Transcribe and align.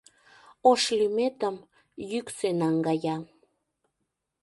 Ош 0.69 0.81
лӱметым 0.97 1.55
йӱксӧ 2.11 2.49
наҥгая. 2.59 3.17